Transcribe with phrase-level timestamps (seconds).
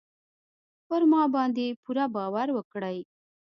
[0.87, 2.97] پر ما باندې پوره باور وکړئ.